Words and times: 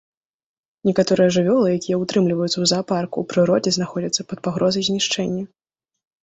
Некаторыя 0.87 1.33
жывёлы, 1.35 1.67
якія 1.79 1.99
ўтрымліваюцца 2.03 2.53
ў 2.59 2.65
заапарку, 2.71 3.15
у 3.25 3.31
прыродзе 3.35 3.71
знаходзяцца 3.77 4.21
пад 4.33 4.39
пагрозай 4.49 4.83
знішчэння. 4.91 5.43